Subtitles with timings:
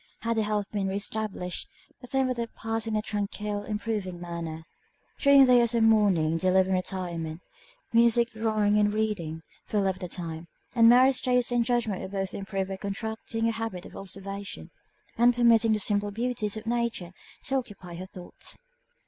[0.21, 1.69] Had her health been re established,
[1.99, 4.63] the time would have passed in a tranquil, improving manner.
[5.19, 7.41] During the year of mourning they lived in retirement;
[7.93, 12.33] music, drawing, and reading, filled up the time; and Mary's taste and judgment were both
[12.33, 14.71] improved by contracting a habit of observation,
[15.19, 17.11] and permitting the simple beauties of Nature
[17.43, 18.57] to occupy her thoughts.